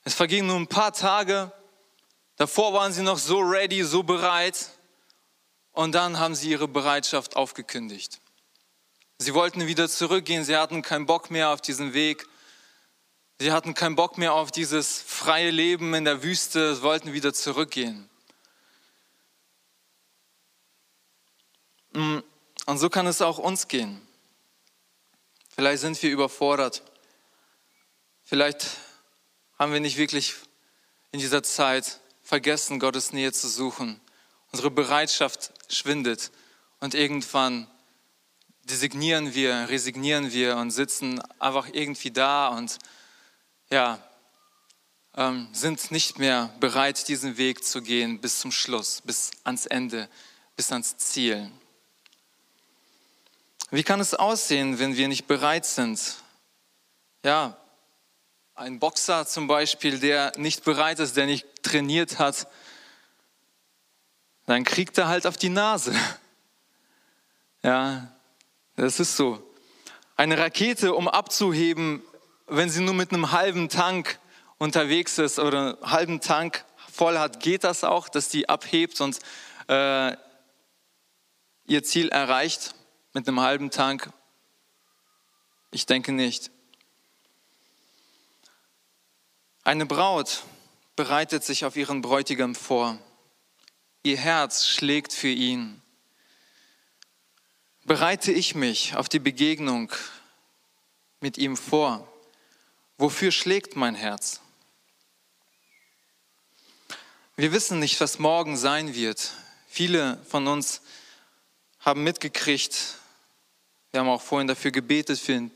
[0.04, 1.52] Es vergingen nur ein paar Tage,
[2.36, 4.70] davor waren sie noch so ready, so bereit
[5.72, 8.20] und dann haben sie ihre Bereitschaft aufgekündigt.
[9.18, 12.28] Sie wollten wieder zurückgehen, sie hatten keinen Bock mehr auf diesen Weg
[13.40, 18.10] Sie hatten keinen Bock mehr auf dieses freie Leben in der Wüste, wollten wieder zurückgehen.
[21.94, 22.20] Mm,
[22.66, 24.02] und so kann es auch uns gehen.
[25.50, 26.84] Vielleicht sind wir überfordert.
[28.24, 28.66] Vielleicht
[29.60, 30.36] haben wir nicht wirklich
[31.12, 34.00] in dieser Zeit vergessen, Gottes Nähe zu suchen.
[34.52, 36.32] Unsere Bereitschaft schwindet
[36.80, 37.68] und irgendwann
[38.64, 42.80] designieren wir, resignieren wir und sitzen einfach irgendwie da und
[43.70, 44.00] ja,
[45.16, 50.10] ähm, sind nicht mehr bereit, diesen Weg zu gehen bis zum Schluss, bis ans Ende,
[50.56, 51.52] bis ans Ziel.
[53.70, 56.00] Wie kann es aussehen, wenn wir nicht bereit sind,
[57.24, 57.58] ja,
[58.56, 62.48] ein Boxer zum Beispiel, der nicht bereit ist, der nicht trainiert hat,
[64.46, 65.96] dann kriegt er halt auf die Nase.
[67.64, 68.12] Ja,
[68.76, 69.42] das ist so.
[70.16, 72.04] Eine Rakete, um abzuheben,
[72.48, 74.20] wenn sie nur mit einem halben Tank
[74.58, 79.20] unterwegs ist oder einen halben Tank voll hat, geht das auch, dass die abhebt und
[79.68, 80.16] äh,
[81.66, 82.76] ihr Ziel erreicht
[83.14, 84.12] mit einem halben Tank?
[85.72, 86.52] Ich denke nicht.
[89.64, 90.44] Eine Braut
[90.96, 92.98] bereitet sich auf ihren Bräutigam vor.
[94.04, 95.82] Ihr Herz schlägt für ihn.
[97.86, 99.92] Bereite ich mich auf die Begegnung
[101.22, 102.08] mit ihm vor?
[102.98, 104.40] Wofür schlägt mein Herz?
[107.36, 109.32] Wir wissen nicht, was morgen sein wird.
[109.68, 110.82] Viele von uns
[111.80, 113.00] haben mitgekriegt,
[113.92, 115.52] wir haben auch vorhin dafür gebetet, für den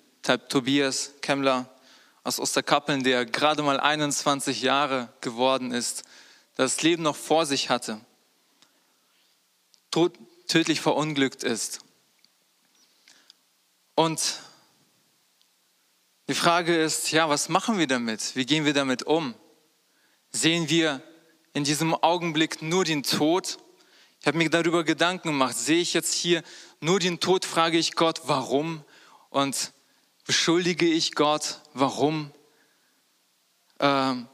[0.50, 1.70] Tobias Kemmler
[2.24, 6.04] aus Osterkappeln, der gerade mal 21 Jahre geworden ist,
[6.56, 8.02] das Leben noch vor sich hatte,
[10.48, 11.82] tödlich verunglückt ist.
[13.96, 14.42] Und
[16.28, 18.36] die Frage ist, ja, was machen wir damit?
[18.36, 19.34] Wie gehen wir damit um?
[20.30, 21.02] Sehen wir
[21.54, 23.58] in diesem Augenblick nur den Tod?
[24.20, 26.44] Ich habe mir darüber Gedanken gemacht, sehe ich jetzt hier
[26.82, 28.84] nur den Tod, frage ich Gott, warum?
[29.30, 29.72] Und
[30.26, 32.34] beschuldige ich Gott, warum?
[33.80, 34.28] Ähm,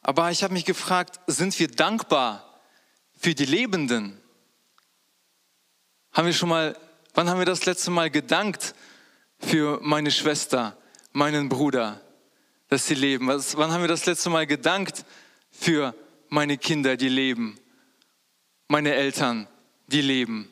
[0.00, 2.58] aber ich habe mich gefragt, sind wir dankbar
[3.18, 4.18] für die Lebenden?
[6.12, 6.74] Haben wir schon mal,
[7.12, 8.74] wann haben wir das letzte Mal gedankt
[9.40, 10.76] für meine Schwester,
[11.12, 12.00] meinen Bruder,
[12.68, 13.26] dass sie leben?
[13.26, 15.04] Was, wann haben wir das letzte Mal gedankt
[15.50, 15.94] für
[16.28, 17.58] meine Kinder, die leben?
[18.68, 19.48] Meine Eltern,
[19.88, 20.48] die leben?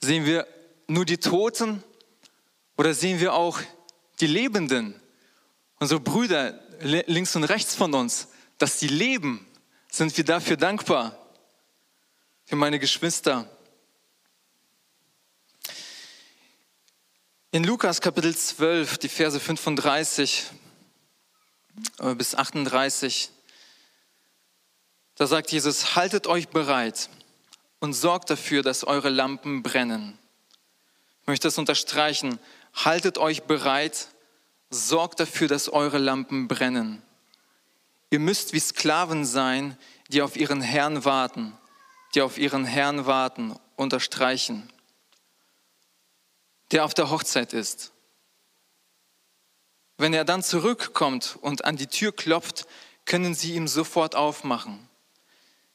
[0.00, 0.46] Sehen wir
[0.86, 1.82] nur die Toten
[2.76, 3.60] oder sehen wir auch
[4.20, 4.94] die Lebenden,
[5.80, 8.28] unsere Brüder links und rechts von uns,
[8.58, 9.46] dass sie leben?
[9.90, 11.18] Sind wir dafür dankbar?
[12.46, 13.48] Für meine Geschwister.
[17.54, 20.50] In Lukas Kapitel 12, die Verse 35
[22.00, 23.30] äh, bis 38,
[25.14, 27.08] da sagt Jesus, haltet euch bereit
[27.78, 30.18] und sorgt dafür, dass eure Lampen brennen.
[31.20, 32.40] Ich möchte das unterstreichen.
[32.74, 34.08] Haltet euch bereit,
[34.70, 37.04] sorgt dafür, dass eure Lampen brennen.
[38.10, 39.78] Ihr müsst wie Sklaven sein,
[40.08, 41.56] die auf ihren Herrn warten,
[42.16, 44.68] die auf ihren Herrn warten, unterstreichen,
[46.72, 47.92] der auf der Hochzeit ist.
[49.96, 52.66] Wenn er dann zurückkommt und an die Tür klopft,
[53.04, 54.88] können sie ihm sofort aufmachen.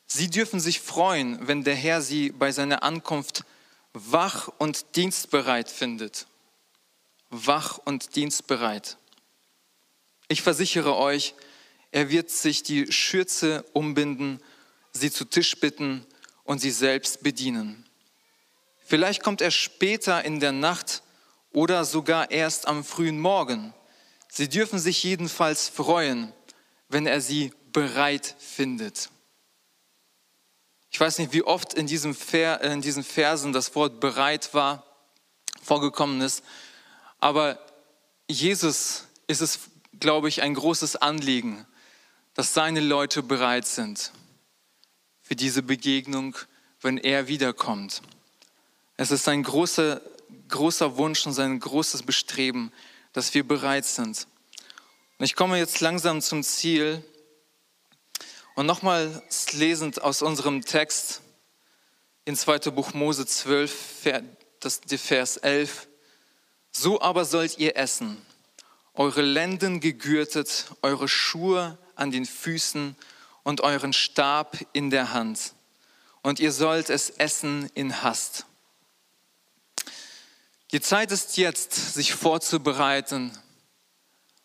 [0.05, 3.43] Sie dürfen sich freuen, wenn der Herr sie bei seiner Ankunft
[3.93, 6.27] wach und dienstbereit findet.
[7.29, 8.97] Wach und dienstbereit.
[10.27, 11.35] Ich versichere euch,
[11.91, 14.41] er wird sich die Schürze umbinden,
[14.93, 16.05] sie zu Tisch bitten
[16.43, 17.88] und sie selbst bedienen.
[18.89, 21.03] Vielleicht kommt er später in der Nacht
[21.51, 23.71] oder sogar erst am frühen Morgen.
[24.29, 26.33] Sie dürfen sich jedenfalls freuen,
[26.87, 29.11] wenn er sie bereit findet.
[30.89, 34.83] Ich weiß nicht, wie oft in, diesem Ver, in diesen Versen das Wort bereit war,
[35.61, 36.43] vorgekommen ist,
[37.19, 37.63] aber
[38.27, 39.59] Jesus ist es,
[39.99, 41.67] glaube ich, ein großes Anliegen,
[42.33, 44.11] dass seine Leute bereit sind
[45.21, 46.35] für diese Begegnung,
[46.81, 48.01] wenn er wiederkommt.
[49.02, 50.02] Es ist ein großer,
[50.50, 52.74] großer Wunsch und sein großes Bestreben,
[53.14, 54.28] dass wir bereit sind.
[55.18, 57.02] Und ich komme jetzt langsam zum Ziel.
[58.56, 61.22] Und nochmals lesend aus unserem Text
[62.26, 62.72] in 2.
[62.72, 64.04] Buch Mose 12,
[64.60, 65.88] das, Vers 11.
[66.74, 68.22] So aber sollt ihr essen,
[68.93, 72.97] eure Lenden gegürtet, eure Schuhe an den Füßen
[73.43, 75.54] und euren Stab in der Hand.
[76.22, 78.45] Und ihr sollt es essen in Hast.
[80.72, 83.36] Die Zeit ist jetzt, sich vorzubereiten,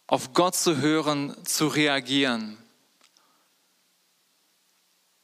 [0.06, 2.56] auf Gott zu hören, zu reagieren.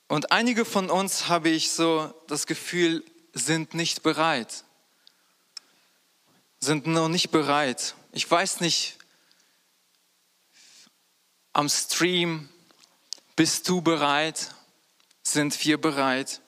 [0.08, 4.64] Und einige von uns, habe ich so das Gefühl, sind nicht bereit.
[6.58, 7.94] Sind noch nicht bereit.
[8.12, 8.98] Ich weiß nicht,
[11.54, 12.48] am Stream,
[13.36, 14.54] bist du bereit?
[15.22, 16.42] Sind wir bereit?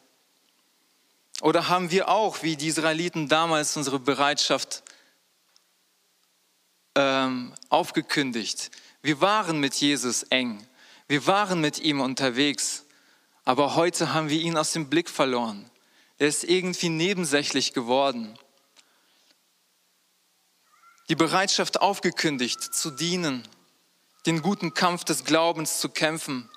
[1.42, 4.84] Oder haben wir auch, wie die Israeliten damals, unsere Bereitschaft
[6.94, 8.70] ähm, aufgekündigt?
[9.02, 10.64] Wir waren mit Jesus eng.
[11.08, 12.84] Wir waren mit ihm unterwegs.
[13.44, 15.68] Aber heute haben wir ihn aus dem Blick verloren.
[16.16, 18.38] Er ist irgendwie nebensächlich geworden.
[21.08, 23.42] die Bereitschaft aufgekündigt, zu dienen,
[24.26, 26.48] den guten Kampf des Glaubens zu kämpfen,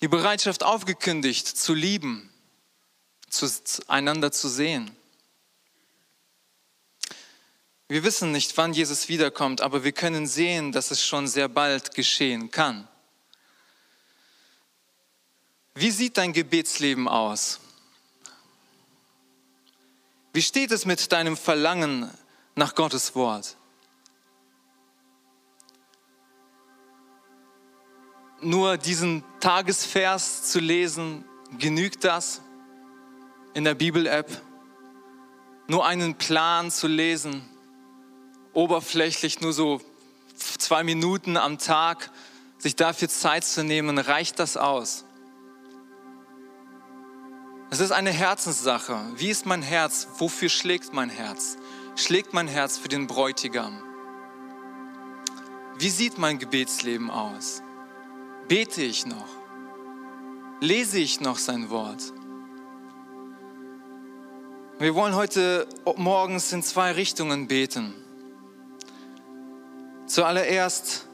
[0.00, 2.29] die Bereitschaft aufgekündigt, zu lieben,
[3.86, 4.96] einander zu sehen.
[7.88, 11.94] Wir wissen nicht, wann Jesus wiederkommt, aber wir können sehen, dass es schon sehr bald
[11.94, 12.86] geschehen kann.
[15.74, 17.58] Wie sieht dein Gebetsleben aus?
[20.32, 22.08] Wie steht es mit deinem Verlangen
[22.54, 23.56] nach Gottes Wort?
[28.40, 31.24] Nur diesen Tagesvers zu lesen,
[31.58, 32.40] genügt das
[33.54, 34.30] in der Bibel-App?
[35.66, 37.48] Nur einen Plan zu lesen,
[38.52, 39.80] oberflächlich nur so
[40.36, 42.10] zwei Minuten am Tag,
[42.58, 45.04] sich dafür Zeit zu nehmen, reicht das aus?
[47.70, 48.98] Es ist eine Herzenssache.
[49.14, 50.08] Wie ist mein Herz?
[50.18, 51.56] Wofür schlägt mein Herz?
[51.94, 53.80] Schlägt mein Herz für den Bräutigam?
[55.78, 57.62] Wie sieht mein Gebetsleben aus?
[58.48, 59.28] Bete ich noch?
[60.60, 62.12] Lese ich noch sein Wort?
[64.80, 67.94] Wir wollen heute morgens in zwei Richtungen beten.
[70.06, 71.06] Zuallererst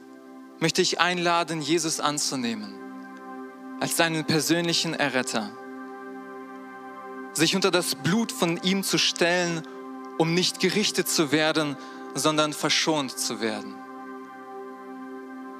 [0.59, 2.73] möchte ich einladen, Jesus anzunehmen
[3.81, 5.51] als seinen persönlichen Erretter,
[7.33, 9.67] sich unter das Blut von ihm zu stellen,
[10.17, 11.75] um nicht gerichtet zu werden,
[12.15, 13.75] sondern verschont zu werden.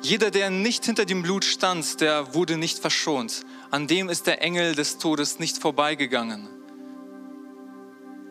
[0.01, 3.41] Jeder, der nicht hinter dem Blut stand, der wurde nicht verschont.
[3.70, 6.57] An dem ist der Engel des Todes nicht vorbeigegangen.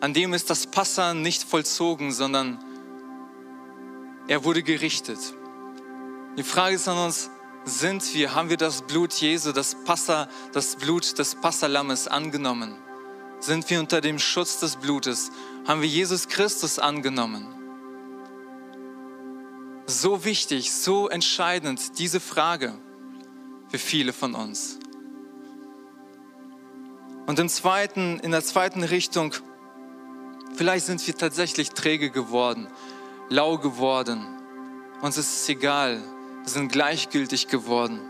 [0.01, 2.59] An dem ist das Passa nicht vollzogen, sondern
[4.29, 5.19] er wurde gerichtet.
[6.37, 7.31] Die Frage ist an uns,
[7.65, 12.77] sind wir, haben wir das Blut Jesu, das Passa, das Blut des Passalammes angenommen?
[13.41, 15.31] Sind wir unter dem Schutz des Blutes?
[15.67, 17.47] Haben wir Jesus Christus angenommen?
[19.87, 22.79] So wichtig, so entscheidend diese Frage
[23.69, 24.79] für viele von uns.
[27.27, 29.35] Und im zweiten, in der zweiten Richtung,
[30.57, 32.69] vielleicht sind wir tatsächlich träge geworden
[33.29, 34.25] lau geworden.
[35.03, 36.03] Uns ist es egal.
[36.43, 38.01] Wir sind gleichgültig geworden.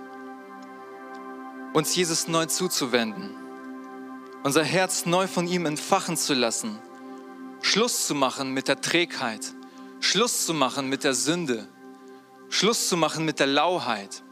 [1.72, 3.34] Uns Jesus neu zuzuwenden.
[4.42, 6.78] Unser Herz neu von ihm entfachen zu lassen.
[7.62, 9.52] Schluss zu machen mit der Trägheit.
[10.00, 11.66] Schluss zu machen mit der Sünde.
[12.48, 14.22] Schluss zu machen mit der Lauheit.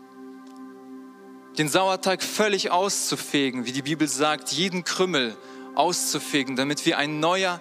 [1.59, 5.37] Den Sauerteig völlig auszufegen, wie die Bibel sagt, jeden Krümmel
[5.75, 7.61] auszufegen, damit wir ein neuer